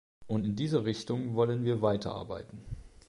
Und 0.25 0.45
in 0.47 0.55
dieser 0.55 0.83
Richtung 0.85 1.35
wollen 1.35 1.63
wir 1.63 1.83
weiter 1.83 2.15
arbeiten. 2.15 2.57